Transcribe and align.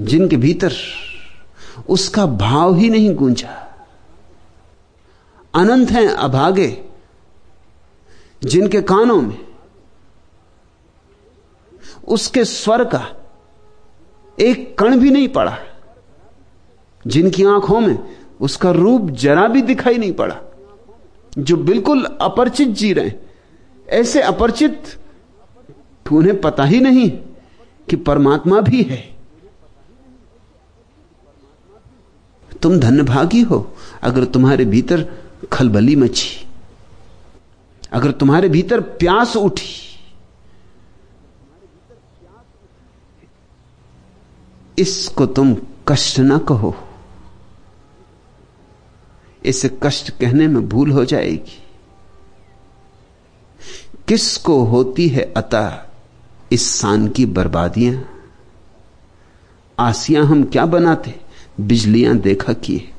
जिनके 0.00 0.36
भीतर 0.36 0.72
उसका 1.88 2.26
भाव 2.26 2.74
ही 2.74 2.90
नहीं 2.90 3.14
गूंजा। 3.14 3.62
अनंत 5.54 5.90
हैं 5.90 6.08
अभागे, 6.08 6.82
जिनके 8.44 8.82
कानों 8.82 9.20
में 9.22 9.38
उसके 12.08 12.44
स्वर 12.44 12.84
का 12.84 13.06
एक 14.38 14.78
कण 14.78 14.96
भी 14.96 15.10
नहीं 15.10 15.28
पड़ा, 15.28 15.58
जिनकी 17.06 17.44
आँखों 17.44 17.80
में 17.80 17.98
उसका 18.40 18.70
रूप 18.70 19.10
जरा 19.10 19.46
भी 19.48 19.62
दिखाई 19.62 19.98
नहीं 19.98 20.12
पड़ा, 20.12 20.36
जो 21.38 21.56
बिल्कुल 21.56 22.04
अपरिचित 22.04 22.68
जी 22.68 22.92
रहे 22.92 23.12
ऐसे 23.88 24.22
अपरिचित, 24.22 24.98
उन्हें 26.06 26.40
पता 26.40 26.64
ही 26.64 26.80
नहीं 26.80 27.10
कि 27.88 27.96
परमात्मा 27.96 28.60
भी 28.60 28.82
है। 28.82 29.15
तुम 32.62 32.80
धन्यभागी 32.80 33.42
हो, 33.42 33.76
अगर 34.02 34.24
तुम्हारे 34.24 34.64
भीतर 34.64 35.24
खलबली 35.52 35.96
मची, 35.96 36.46
अगर 37.92 38.10
तुम्हारे 38.10 38.48
भीतर 38.48 38.80
प्यास 38.80 39.36
उठी, 39.36 39.82
इसको 44.78 45.26
तुम 45.26 45.56
कष्ट 45.88 46.18
ना 46.18 46.38
कहो। 46.38 46.76
इसे 49.44 49.78
कष्ट 49.82 50.10
कहने 50.10 50.48
में 50.48 50.68
भूल 50.68 50.90
हो 50.90 51.04
जाएगी। 51.04 51.62
किसको 54.08 54.64
होती 54.64 55.08
है 55.08 55.32
अतः 55.36 55.82
इस 56.52 56.80
शान 56.80 57.08
की 57.08 57.26
बर्बादियाँ? 57.26 58.08
आसियाँ 59.78 60.24
हम 60.26 60.44
क्या 60.44 60.66
बनाते? 60.66 61.25
बिजलियाँ 61.60 62.16
देखा 62.16 62.52
किए। 62.52 62.92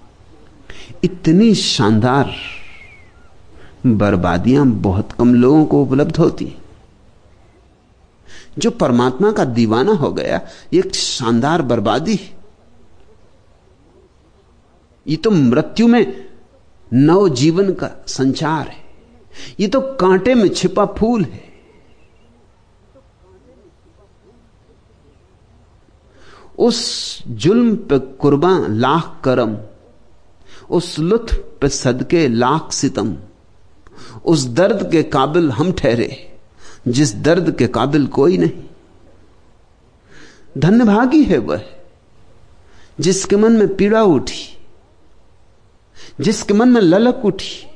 इतनी 1.03 1.55
शानदार 1.55 2.33
बर्बादियाँ 3.85 4.67
बहुत 4.67 5.11
कम 5.11 5.33
लोगों 5.33 5.65
को 5.65 5.83
उपलब्ध 5.83 6.17
होती। 6.17 6.55
जो 8.57 8.71
परमात्मा 8.71 9.31
का 9.31 9.45
दीवाना 9.45 9.91
हो 9.91 10.11
गया 10.11 10.41
एक 10.73 10.95
शानदार 10.95 11.61
बर्बादी। 11.61 12.19
ये 15.07 15.15
तो 15.15 15.31
मृत्यु 15.31 15.87
में 15.87 16.25
नव 16.93 17.29
जीवन 17.29 17.73
का 17.73 17.89
संचार 18.07 18.67
है। 18.67 18.85
ये 19.59 19.67
तो 19.67 19.81
कांटे 19.81 20.35
में 20.35 20.49
छिपा 20.49 20.85
फूल 20.85 21.23
है। 21.23 21.46
उस 26.57 27.19
जुल्म 27.27 27.75
पे 27.75 27.99
कुर्बान, 27.99 28.75
लाख 28.79 29.21
करम। 29.23 29.57
उस 30.69 30.99
लुत्फ 30.99 31.35
पे 31.61 31.69
सदके, 31.69 32.27
लाख 32.27 32.71
सितम। 32.71 33.17
उस 34.25 34.45
दर्द 34.45 34.91
के 34.91 35.03
काबिल 35.03 35.51
हम 35.51 35.71
ठहरे, 35.71 36.37
जिस 36.87 37.15
दर्द 37.15 37.55
के 37.55 37.67
काबिल 37.67 38.07
कोई 38.07 38.37
नहीं। 38.37 38.63
धन्यभागी 40.57 41.23
है 41.23 41.37
वह, 41.37 41.61
जिसके 42.99 43.35
मन 43.35 43.51
में 43.51 43.75
पीड़ा 43.75 44.03
उठी, 44.03 44.57
जिसके 46.21 46.53
मन 46.53 46.69
में 46.69 46.81
ललक 46.81 47.21
उठी। 47.25 47.67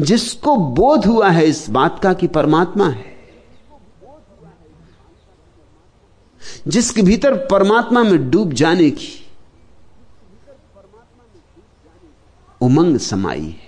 जिसको 0.00 0.56
बोध 0.56 1.06
हुआ 1.06 1.30
है 1.30 1.46
इस 1.46 1.70
बात 1.70 2.00
का 2.02 2.12
कि 2.12 2.26
परमात्मा 2.26 2.88
है। 2.88 3.15
जिसके 6.68 7.02
भीतर 7.02 7.36
परमात्मा 7.46 8.02
में 8.02 8.30
डूब 8.30 8.52
जाने 8.52 8.90
की 8.90 9.08
उमंग 12.60 12.98
समाई 12.98 13.40
है। 13.40 13.64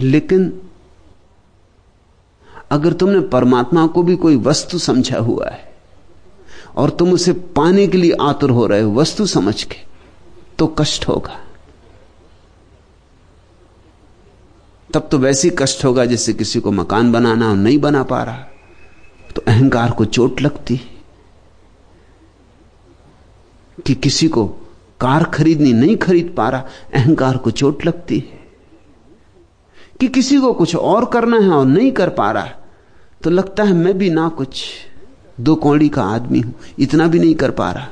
लेकिन 0.00 0.60
अगर 2.70 2.92
तुमने 2.92 3.20
परमात्मा 3.20 3.86
को 3.86 4.02
भी 4.02 4.16
कोई 4.16 4.36
वस्तु 4.36 4.78
समझा 4.78 5.18
हुआ 5.18 5.48
है 5.48 5.74
और 6.76 6.90
तुम 6.90 7.12
उसे 7.12 7.32
पाने 7.32 7.86
के 7.86 7.98
लिए 7.98 8.12
आतुर 8.20 8.50
हो 8.50 8.66
रहे 8.66 8.80
हो, 8.80 8.92
वस्तु 8.94 9.26
समझ 9.26 9.62
के 9.64 9.76
तो 10.58 10.66
कष्ट 10.66 11.08
होगा। 11.08 11.40
तब 14.94 15.08
तो 15.10 15.18
वैसे 15.18 15.50
कष्ट 15.58 15.84
होगा 15.84 16.04
जैसे 16.04 16.32
किसी 16.32 16.60
को 16.60 16.70
मकान 16.72 17.12
बनाना 17.12 17.48
और 17.48 17.56
नहीं 17.56 17.78
बना 17.78 18.02
पा 18.02 18.22
रहा। 18.22 18.46
तो 19.34 19.42
अहंकार 19.48 19.90
को 19.90 20.04
चोट 20.06 20.40
लगती 20.42 20.76
कि 23.86 23.94
किसी 23.96 24.28
को 24.28 24.46
कार 25.00 25.24
खरीदनी 25.24 25.72
नहीं 25.72 25.96
खरीद 25.96 26.34
पा 26.36 26.48
रहा, 26.48 26.64
अहंकार 26.94 27.36
को 27.36 27.50
चोट 27.52 27.84
लगती 27.86 28.20
कि 30.00 30.08
किसी 30.08 30.38
को 30.38 30.52
कुछ 30.52 30.74
और 30.76 31.04
करना 31.04 31.38
है 31.38 31.50
और 31.50 31.66
नहीं 31.66 31.92
कर 31.92 32.08
पा 32.10 32.30
रहा 32.32 32.50
तो 33.22 33.30
लगता 33.30 33.62
है 33.62 33.72
मैं 33.72 33.96
भी 33.98 34.10
ना 34.10 34.28
कुछ, 34.30 34.64
दो 35.40 35.54
कौड़ी 35.54 35.88
का 35.88 36.02
आदमी 36.04 36.40
हूँ, 36.40 36.54
इतना 36.78 37.06
भी 37.06 37.18
नहीं 37.18 37.34
कर 37.34 37.50
पा 37.52 37.70
रहा। 37.70 37.88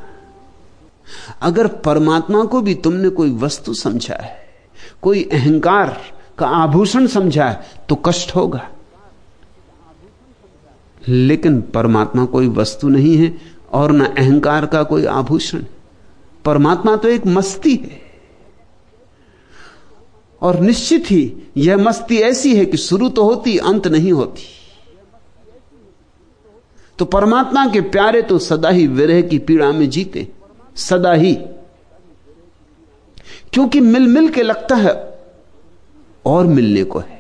अगर 1.43 1.67
परमात्मा 1.85 2.45
को 2.45 2.61
भी 2.61 2.75
तुमने 2.77 3.09
कोई 3.11 3.31
वस्तु 3.37 3.75
समझा 3.77 4.15
है, 4.15 4.37
कोई 5.03 5.23
अहंकार 5.25 5.97
का 6.39 6.47
आभूषण 6.47 7.07
समझा 7.07 7.49
है 7.49 7.61
तो 7.89 7.95
कष्ट 7.95 8.35
होगा। 8.35 8.69
लेकिन 11.09 11.61
परमात्मा 11.61 12.25
कोई 12.25 12.49
वस्तु 12.49 12.89
नहीं 12.89 13.17
है 13.17 13.39
और 13.73 13.93
न 13.93 14.05
अहंकार 14.05 14.67
का 14.67 14.83
कोई 14.83 15.05
आभूषण। 15.05 15.65
परमात्मा 16.45 16.97
तो 16.97 17.09
एक 17.09 17.27
मस्ती 17.27 17.75
है। 17.75 18.09
और 20.43 20.61
निश्चित 20.61 21.11
ही 21.11 21.37
यह 21.57 21.77
मस्ती 21.77 22.17
ऐसी 22.17 22.57
है 22.57 22.65
कि 22.67 22.77
शुरू 22.77 23.09
तो 23.09 23.25
होती, 23.25 23.59
अंत 23.59 23.87
नहीं 23.87 24.13
होती। 24.13 24.43
तो 26.99 27.05
परमात्मा 27.05 27.67
के 27.67 27.81
प्यारे 27.81 28.23
तो 28.23 28.39
सदा 28.39 28.69
ही 28.69 28.87
विरह 28.87 29.23
की 29.23 29.39
पीड़ा 29.39 29.73
में 29.73 29.91
जीते, 29.91 30.29
सदा 30.77 31.13
ही। 31.13 31.35
क्योंकि 33.53 33.81
मिल 33.81 34.07
मिल 34.07 34.29
के 34.29 34.43
लगता 34.43 34.77
है 34.77 35.08
और 36.29 36.47
मिलने 36.47 36.85
को 36.85 36.99
है। 36.99 37.19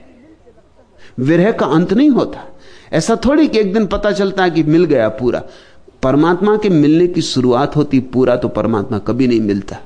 विरह 1.20 1.52
का 1.52 1.66
अंत 1.66 1.92
नहीं 1.92 2.10
होता। 2.10 2.44
ऐसा 2.92 3.16
थोड़ी 3.16 3.48
कि 3.48 3.58
एक 3.58 3.72
दिन 3.74 3.86
पता 3.86 4.12
चलता 4.12 4.42
है 4.42 4.50
कि 4.50 4.62
मिल 4.62 4.84
गया 4.84 5.08
पूरा। 5.08 5.42
परमात्मा 6.02 6.56
के 6.56 6.68
मिलने 6.68 7.06
की 7.06 7.22
शुरुआत 7.22 7.76
होती 7.76 8.00
पूरा 8.00 8.36
तो 8.36 8.48
परमात्मा 8.48 8.98
कभी 8.98 9.26
नहीं 9.26 9.40
मिलता। 9.40 9.76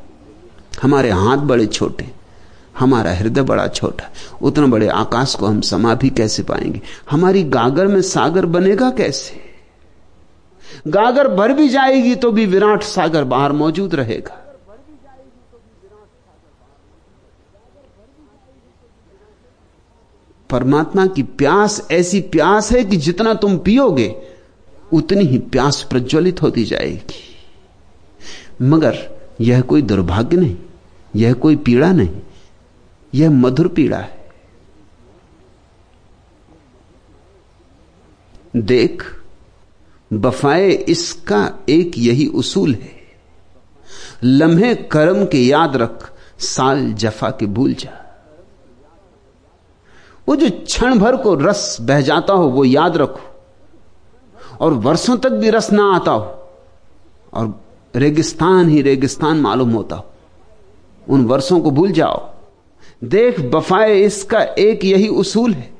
हमारे 0.82 1.10
हाथ 1.10 1.36
बड़े 1.36 1.66
छोटे, 1.66 2.10
हमारा 2.78 3.12
हृदय 3.12 3.42
बड़ा 3.42 3.66
छोटा, 3.66 4.10
उतना 4.42 4.66
बड़े 4.66 4.88
आकाश 4.88 5.34
को 5.34 5.46
हम 5.46 5.60
समा 5.60 5.94
भी 5.94 6.10
कैसे 6.10 6.42
पाएँगे? 6.42 6.80
हमारी 7.10 7.42
गागर 7.44 7.86
में 7.86 8.02
सागर 8.02 8.46
बनेगा 8.46 8.90
कैसे? 8.90 9.40
गागर 10.88 11.28
भर 11.28 11.52
भी 11.52 11.68
जाएगी 11.68 12.14
तो 12.14 12.32
भी 12.32 12.46
विराट 12.46 12.82
सागर 12.82 13.24
बाहर 13.24 13.52
मौजूद 13.52 13.94
रहेगा। 13.94 14.38
परमात्मा 20.52 21.06
की 21.06 21.22
प्यास 21.22 21.88
ऐसी 21.90 22.20
प्यास 22.20 22.72
है 22.72 22.84
कि 22.84 22.96
जितना 22.96 23.34
तुम 23.34 23.58
पियोगे, 23.58 24.14
उतनी 24.92 25.24
ही 25.24 25.38
प्यास 25.38 25.82
प्रज्वलित 25.82 26.42
होती 26.42 26.64
जाएगी। 26.64 27.36
मगर 28.62 28.98
यह 29.40 29.60
कोई 29.60 29.82
दुर्भाग्य 29.82 30.36
नहीं, 30.36 30.56
यह 31.16 31.32
कोई 31.32 31.56
पीड़ा 31.56 31.92
नहीं, 31.92 32.20
यह 33.14 33.30
मधुर 33.30 33.68
पीड़ा 33.68 33.98
है। 33.98 34.22
देख, 38.56 39.04
बफाए 40.12 40.70
इसका 40.70 41.58
एक 41.68 41.92
यही 41.98 42.26
उसूल 42.26 42.74
है। 42.74 43.00
लम्हे 44.24 44.74
कर्म 44.74 45.24
के 45.26 45.46
याद 45.46 45.76
रख, 45.76 46.12
साल 46.38 46.92
जफा 46.92 47.30
के 47.30 47.46
भूल 47.46 47.74
जा। 47.74 48.01
वो 50.28 50.36
जो 50.36 50.50
क्षण 50.50 50.98
भर 50.98 51.16
को 51.16 51.34
रस 51.34 51.78
बह 51.80 52.00
जाता 52.00 52.32
हो, 52.32 52.48
वो 52.48 52.64
याद 52.64 52.96
रखो। 52.96 53.40
और 54.60 54.72
वर्षों 54.72 55.16
तक 55.16 55.30
भी 55.30 55.50
रस 55.50 55.72
ना 55.72 55.94
आता 55.96 56.10
हो, 56.10 56.48
और 57.34 57.60
रेगिस्तान 57.96 58.68
ही 58.68 58.82
रेगिस्तान 58.82 59.36
मालूम 59.36 59.70
होता 59.70 59.96
हो। 59.96 60.04
उन 61.08 61.24
वर्षों 61.26 61.60
को 61.60 61.70
भूल 61.70 61.92
जाओ। 61.92 62.34
देख, 63.04 63.40
बफाए 63.40 64.00
इसका 64.00 64.42
एक 64.42 64.84
यही 64.84 65.08
उसूल 65.08 65.52
है। 65.52 65.72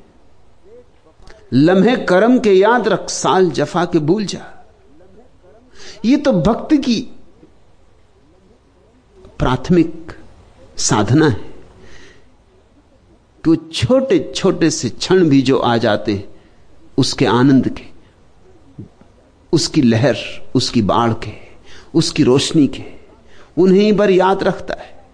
लम्हे 1.52 1.96
कर्म 1.96 2.38
के 2.38 2.52
याद 2.52 2.88
रख, 2.88 3.10
साल 3.10 3.50
जफा 3.50 3.84
के 3.84 3.98
भूल 3.98 4.24
जा। 4.24 4.66
ये 6.04 6.16
तो 6.16 6.32
भक्त 6.32 6.74
की 6.74 7.00
प्राथमिक 9.38 10.12
साधना 10.76 11.28
है। 11.28 11.51
कि 13.44 13.50
वो 13.50 13.56
छोटे 13.56 14.32
छोटे 14.36 14.70
से 14.70 14.88
क्षण 14.88 15.28
भी 15.28 15.42
जो 15.42 15.58
आ 15.58 15.76
जाते 15.76 16.12
हैं, 16.12 16.34
उसके 16.98 17.26
आनंद 17.26 17.68
के, 17.68 17.84
उसकी 19.52 19.82
लहर, 19.82 20.16
उसकी 20.54 20.82
बाढ़ 20.82 21.12
के, 21.12 21.32
उसकी 21.94 22.22
रोशनी 22.22 22.66
के, 22.66 22.84
उन्हें 23.58 23.82
ही 23.82 23.92
बर 23.92 24.10
याद 24.10 24.42
रखता 24.42 24.74
है। 24.80 25.06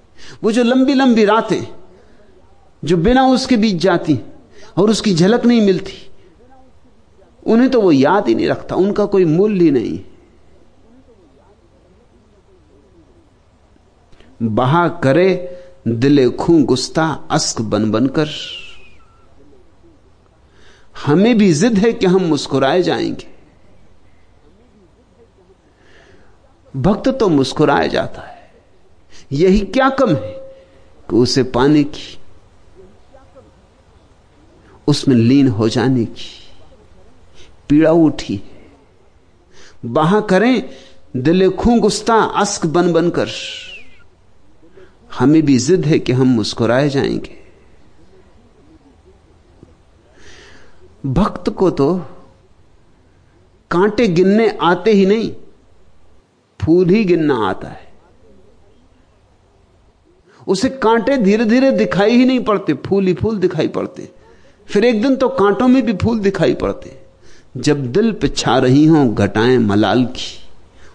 वो 0.43 0.53
जो 0.53 0.63
लंबी 0.63 0.95
लंबी 0.95 1.25
रातें, 1.25 1.67
जो 2.85 2.97
बिना 2.97 3.27
उसके 3.27 3.57
बीच 3.57 3.77
जाती, 3.77 4.21
और 4.79 4.91
उसकी 4.91 5.15
झलक 5.15 5.45
नहीं 5.45 5.61
मिलती, 5.61 5.93
उन्हें 7.47 7.71
तो 7.71 7.81
वो 7.81 7.93
याद 7.93 8.29
ही 8.29 8.35
नहीं 8.35 8.49
रखता, 8.49 8.75
उनका 8.75 9.05
कोई 9.05 9.25
मूल्य 9.25 9.65
ही 9.65 9.71
नहीं। 9.71 10.01
बहा 14.43 14.89
करे 14.89 15.55
दिले 15.97 16.31
खूं 16.31 16.65
गुस्ता, 16.65 17.29
अस्क 17.31 17.61
बन 17.61 17.91
बनकर 17.91 18.29
हमें 21.07 21.39
भी 21.39 21.55
जिद 21.55 21.79
है 21.79 21.93
कि 21.93 22.07
हम 22.07 22.23
मुस्कुराए 22.23 22.83
जाएँगे। 22.83 23.29
भक्त 26.77 27.09
तो 27.09 27.29
मुस्कुराया 27.29 27.87
जाता 27.87 28.23
है। 28.23 28.53
यही 29.33 29.61
क्या 29.61 29.91
कम 29.91 30.09
है 30.09 30.33
कि 31.11 31.17
उसे 31.17 31.43
पाने 31.43 31.85
की, 31.85 32.19
उसमें 34.87 35.17
लीन 35.17 35.49
हो 35.49 35.69
जाने 35.69 36.05
की 36.05 36.49
पीड़ा 37.69 37.93
उठी 37.93 38.35
है। 38.35 38.67
बाह 39.85 40.21
करें, 40.21 40.71
दिले 41.17 41.49
खूं 41.49 41.81
गुस्ता, 41.81 42.15
अस्क 42.15 42.67
बन 42.67 42.93
बनकर 42.93 43.29
हमें 45.15 45.43
भी 45.43 45.59
जिद 45.59 45.87
है 45.87 45.99
कि 45.99 46.13
हम 46.13 46.27
मुस्कुराए 46.27 46.89
जाएँगे। 46.89 47.39
भक्त 51.07 51.49
को 51.51 51.71
तो 51.71 51.97
कांटे 53.71 54.09
गिनने 54.09 54.59
आते 54.63 54.93
ही 54.93 55.07
नहीं, 55.07 55.35
फूल 56.61 56.89
ही 56.89 57.05
गिनना 57.05 57.35
आता 57.35 57.69
है। 57.69 57.89
उसे 60.49 60.69
कांटे 60.69 61.17
धीरे 61.17 61.45
धीरे 61.45 61.71
दिखाई 61.71 62.11
ही 62.11 62.25
नहीं 62.25 62.45
पड़ते, 62.45 62.75
फूल 62.75 63.07
ही 63.07 63.15
फूल 63.15 63.39
दिखाई 63.39 63.69
पड़ते। 63.69 64.11
फिर 64.67 64.85
एक 64.85 65.03
दिन 65.03 65.17
तो 65.17 65.29
कांटों 65.29 65.69
में 65.69 65.87
भी 65.87 65.93
फूल 65.93 66.19
दिखाई 66.19 66.55
पड़ते। 66.55 67.01
जब 67.57 67.93
दिल 67.93 68.13
पे 68.13 68.29
छा 68.29 68.59
रही 68.59 68.87
हो 68.87 69.09
घटाएँ 69.09 69.59
मलाल 69.59 70.05
की, 70.05 70.39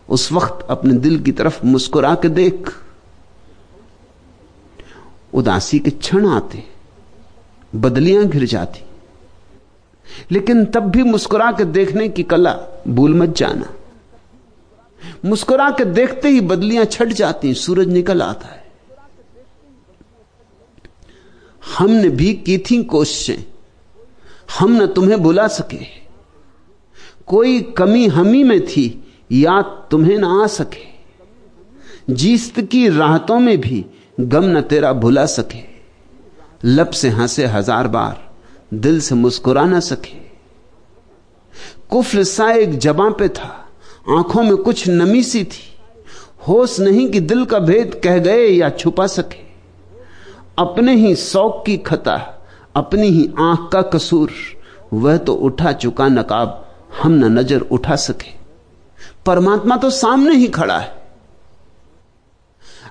उस 0.09 0.31
वक्त 0.31 0.67
अपने 0.69 0.93
दिल 0.93 1.19
की 1.19 1.31
तरफ़ 1.31 1.65
मुस्कुरा 1.65 2.15
के 2.15 2.29
देख। 2.29 2.82
उदासी 5.33 5.79
के 5.79 5.91
क्षण 5.91 6.27
आते, 6.27 6.63
बदलियाँ 7.75 8.25
घिर 8.25 8.45
जाती। 8.45 8.83
लेकिन 10.31 10.65
तब 10.65 10.79
भी 10.79 11.03
मुस्कुरा 11.03 11.51
के 11.51 11.65
देखने 11.65 12.09
की 12.09 12.23
कला 12.23 12.59
भूल 12.87 13.13
मत 13.13 13.29
जाना। 13.29 13.73
मुस्कुरा 15.25 15.69
के 15.71 15.85
देखते 15.85 16.29
ही 16.29 16.41
बदलियाँ 16.41 16.85
छट 16.85 17.07
जाती, 17.07 17.53
सूरज 17.53 17.87
निकल 17.87 18.21
आता 18.21 18.47
है। 18.47 18.63
हमने 21.77 22.09
भी 22.09 22.33
की 22.33 22.57
थी 22.57 22.83
कोशिशें, 22.83 23.45
हम 24.59 24.83
न 24.83 24.87
तुम्हें 24.87 25.23
बुला 25.23 25.47
सके। 25.47 26.03
कोई 27.27 27.61
कमी 27.61 28.07
हमी 28.07 28.43
में 28.43 28.65
थी, 28.65 29.13
याद 29.31 29.87
तुम्हें 29.91 30.17
ना 30.17 30.43
आ 30.43 30.47
सके। 30.47 30.93
जीस्त 32.13 32.61
की 32.61 32.89
राहतों 32.89 33.39
में 33.39 33.61
भी 33.61 33.85
गम 34.17 34.45
न 34.47 34.61
तेरा 34.61 34.93
भुला 34.93 35.25
सके। 35.25 35.61
लब 36.65 36.89
से 36.89 37.09
हंसे 37.09 37.45
हज़ार 37.45 37.87
बार, 37.87 38.31
दिल 38.73 38.99
से 39.01 39.15
मुस्कुरा 39.15 39.65
ना 39.65 39.79
सके। 39.79 40.21
कुफल 41.89 42.23
सा 42.23 42.51
एक 42.51 42.77
जबां 42.77 43.11
पे 43.11 43.29
था, 43.29 43.67
आँखों 44.09 44.43
में 44.43 44.55
कुछ 44.57 44.87
नमी 44.89 45.23
सी 45.23 45.43
थी। 45.43 45.77
होश 46.47 46.79
नहीं 46.79 47.09
कि 47.11 47.19
दिल 47.19 47.45
का 47.45 47.59
भेद 47.59 48.01
कह 48.03 48.17
गए 48.17 48.47
या 48.47 48.69
छुपा 48.69 49.07
सके। 49.07 49.41
अपने 50.59 50.95
ही 50.95 51.15
शौक 51.15 51.63
की 51.65 51.77
खता, 51.77 52.15
अपनी 52.75 53.07
ही 53.07 53.29
आँख 53.39 53.69
का 53.73 53.81
कसूर, 53.81 54.31
वह 54.93 55.17
तो 55.17 55.33
उठा 55.33 55.71
चुका 55.71 56.07
नकाब, 56.07 56.65
हम 57.01 57.11
न 57.11 57.37
नज़र 57.39 57.61
उठा 57.61 57.95
सके। 57.95 58.31
परमात्मा 59.25 59.77
तो 59.77 59.89
सामने 59.89 60.35
ही 60.35 60.47
खड़ा 60.47 60.79
है। 60.79 61.02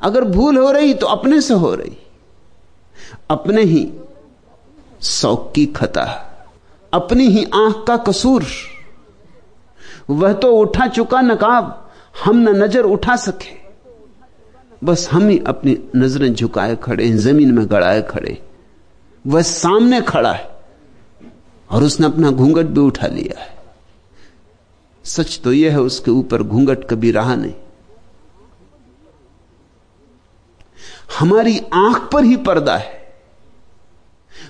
अगर 0.03 0.25
भूल 0.27 0.57
हो 0.59 0.71
रही 0.71 0.95
तो 0.95 1.07
अपने 1.07 1.41
से 1.41 1.55
हो 1.55 1.75
रही। 1.75 1.97
अपने 3.31 3.63
ही 3.63 3.89
शौक 5.03 5.51
की 5.55 5.67
खता, 5.69 6.03
अपनी 6.93 7.27
ही 7.29 7.45
आँख 7.55 7.85
का 7.87 7.97
कसूर। 8.03 8.45
वह 10.11 10.33
तो 10.33 10.53
उठा 10.55 10.87
चुका 10.89 11.21
नकाब, 11.21 11.91
हम 12.25 12.37
न 12.39 12.57
नज़र 12.63 12.85
उठा 12.87 13.17
सके। 13.19 13.61
बस 14.83 15.09
हम 15.13 15.29
ही 15.29 15.39
अपनी 15.47 15.77
नज़रें 15.97 16.33
झुकाए 16.35 16.77
खड़े 16.77 17.07
हैं 17.07 17.17
ज़मीन 17.19 17.53
में 17.55 17.67
गड़ाए 17.71 18.03
खड़े। 18.03 18.39
वह 19.25 19.43
सामने 19.43 20.01
खड़ा 20.03 20.33
है 20.33 20.51
और 21.71 21.83
उसने 21.83 22.07
अपना 22.07 22.31
घूंघट 22.31 22.67
भी 22.67 22.81
उठा 22.81 23.07
लिया 23.07 23.41
है। 23.41 23.51
सच 25.05 25.41
तो 25.45 25.53
यह 25.53 25.73
है, 25.73 25.81
उसके 25.81 26.11
ऊपर 26.11 26.43
घूंघट 26.43 26.85
कभी 26.85 27.11
रहा 27.11 27.35
नहीं। 27.35 27.55
हमारी 31.19 31.59
आँख 31.59 32.11
पर 32.13 32.25
ही 32.25 32.37
पर्दा 32.37 32.77
है। 32.77 33.15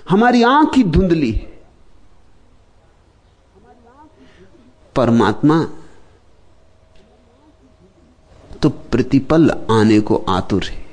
हमारी 0.09 0.43
आँख 0.43 0.77
ही 0.77 0.83
धुंधली 0.83 1.31
है। 1.31 1.53
परमात्मा 4.95 5.67
तो 8.61 8.69
प्रतिपल 8.69 9.49
आने 9.71 9.99
को 9.99 10.15
आतुर 10.29 10.63
है। 10.63 10.85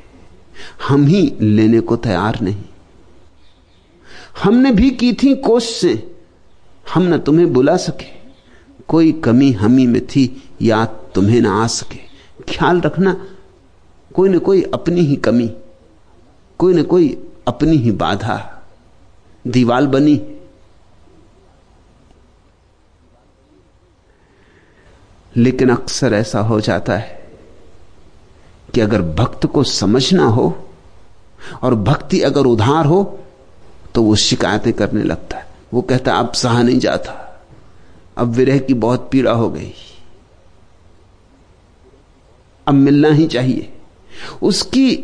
हम 0.89 1.07
ही 1.07 1.37
लेने 1.41 1.81
को 1.81 1.97
तैयार 1.97 2.41
नहीं। 2.41 2.65
हमने 4.43 4.73
भी 4.73 4.91
की 4.91 5.13
थी 5.13 5.35
कोशिशें 5.37 5.99
हम 6.95 7.03
न 7.03 7.19
तुम्हें 7.19 7.53
बुला 7.53 7.77
सके। 7.77 8.21
कोई 8.89 9.13
कमी 9.13 9.53
हमी 9.53 9.87
में 9.87 10.07
थी 10.07 10.53
याद 10.63 10.89
तुम्हें 11.15 11.41
ना 11.41 11.65
आ 11.65 11.67
सके। 11.67 11.99
ख्याल 12.49 12.81
रखना 12.81 13.27
कोई 14.15 14.29
न 14.29 14.39
कोई 14.39 14.63
अपनी 14.63 15.01
ही 15.01 15.17
कमी, 15.17 15.57
कोई 16.59 16.75
न 16.75 16.83
कोई 16.83 17.29
अपनी 17.49 17.77
ही 17.77 17.91
बाधा। 17.91 18.63
दीवाल 19.47 19.87
बनी। 19.87 20.37
लेकिन 25.37 25.71
अक्सर 25.71 26.15
ऐसा 26.15 26.41
हो 26.41 26.61
जाता 26.61 26.97
है 26.97 27.31
कि 28.75 28.81
अगर 28.81 29.03
भक्त 29.03 29.47
को 29.47 29.65
समझना 29.65 30.25
हो 30.25 30.69
और 31.63 31.75
भक्ति 31.75 32.21
अगर 32.21 32.47
उधार 32.47 32.87
हो 32.87 33.19
तो 33.95 34.03
वो 34.03 34.17
शिकायतें 34.17 34.73
करने 34.73 35.03
लगता 35.03 35.39
है। 35.39 35.47
वो 35.75 35.83
कहता 35.83 36.13
है 36.13 36.19
अब 36.19 36.33
सहा 36.33 36.63
नहीं 36.63 36.79
जाता। 36.79 37.43
अब 38.17 38.27
विरह 38.29 38.59
की 38.59 38.75
बहुत 38.75 39.09
पीड़ा 39.13 39.33
हो 39.33 39.51
गई। 39.51 39.73
अब 42.67 42.75
मिलना 42.75 43.09
ही 43.09 43.27
चाहिए। 43.27 43.80
उसकी 44.43 44.97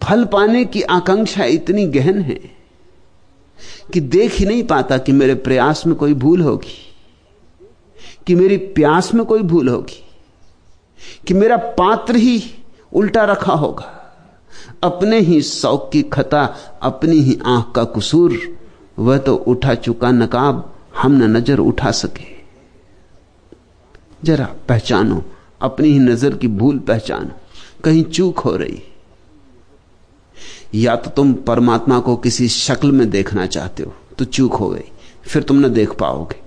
फल 0.00 0.24
पाने 0.24 0.64
की 0.64 0.82
आकांक्षा 0.82 1.44
इतनी 1.44 1.86
गहन 1.86 2.20
है 2.20 2.38
कि 3.92 4.00
देख 4.00 4.32
ही 4.32 4.46
नहीं 4.46 4.62
पाता 4.62 4.98
कि 4.98 5.12
मेरे 5.12 5.34
प्रयास 5.34 5.86
में 5.86 5.94
कोई 5.96 6.14
भूल 6.14 6.40
होगी, 6.40 6.76
कि 8.26 8.34
मेरी 8.34 8.56
प्यास 8.56 9.12
में 9.14 9.24
कोई 9.26 9.42
भूल 9.42 9.68
होगी, 9.68 10.02
कि 11.26 11.34
मेरा 11.34 11.56
पात्र 11.56 12.16
ही 12.16 12.42
उल्टा 12.92 13.24
रखा 13.24 13.52
होगा। 13.52 13.90
अपने 14.82 15.18
ही 15.20 15.40
शौक 15.42 15.88
की 15.92 16.02
खता, 16.02 16.44
अपनी 16.82 17.16
ही 17.16 17.38
आँख 17.46 17.72
का 17.74 17.84
कसूर, 17.96 18.38
वह 18.98 19.18
तो 19.18 19.34
उठा 19.34 19.74
चुका 19.74 20.10
नकाब, 20.10 20.70
हम 20.96 21.12
न 21.12 21.36
नज़र 21.36 21.58
उठा 21.58 21.90
सके। 21.90 22.32
जरा 24.24 24.48
पहचानो, 24.68 25.22
अपनी 25.62 25.88
ही 25.88 25.98
नज़र 25.98 26.34
की 26.34 26.48
भूल 26.48 26.78
पहचानो। 26.78 27.40
कहीं 27.84 28.02
चूक 28.04 28.38
हो 28.38 28.56
रही। 28.56 28.82
या 30.74 30.94
तो 30.96 31.10
तुम 31.10 31.32
परमात्मा 31.46 31.98
को 32.00 32.16
किसी 32.16 32.48
शक्ल 32.48 32.90
में 32.92 33.08
देखना 33.10 33.46
चाहते 33.46 33.82
हो 33.82 33.94
तो 34.18 34.24
चूक 34.24 34.54
हो 34.54 34.68
गई, 34.68 34.84
फिर 35.24 35.42
तुम 35.42 35.56
ना 35.56 35.68
देख 35.70 35.92
पाओगे। 35.92 36.42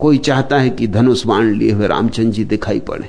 कोई 0.00 0.18
चाहता 0.18 0.58
है 0.58 0.70
कि 0.70 0.86
धनुष 0.86 1.24
बाण 1.26 1.52
लिए 1.52 1.72
हुए 1.72 1.86
रामचंद्र 1.86 2.30
जी 2.30 2.44
दिखाई 2.46 2.80
पड़े। 2.80 3.08